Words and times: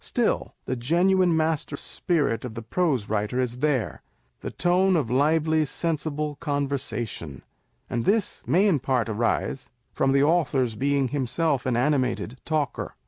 Still 0.03 0.55
the 0.65 0.75
genuine 0.75 1.37
master 1.37 1.77
spirit 1.77 2.43
of 2.43 2.55
the 2.55 2.63
prose 2.63 3.07
writer 3.07 3.39
is 3.39 3.59
there; 3.59 4.01
the 4.39 4.49
tone 4.49 4.95
of 4.95 5.11
lively 5.11 5.63
sensible 5.63 6.37
conversation; 6.37 7.43
and 7.87 8.03
this 8.03 8.41
may 8.47 8.65
in 8.65 8.79
part 8.79 9.09
arise 9.09 9.69
from 9.93 10.11
the 10.11 10.23
author's 10.23 10.73
being 10.73 11.09
himself 11.09 11.67
an 11.67 11.75
animated 11.75 12.39
talker. 12.45 12.95